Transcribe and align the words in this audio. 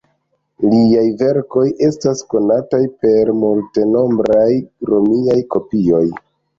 Liaj 0.69 1.03
verkoj 1.19 1.65
estas 1.89 2.25
konataj 2.35 2.81
per 3.05 3.35
multenombraj 3.45 4.51
romiaj 4.95 5.41
kopioj. 5.57 6.07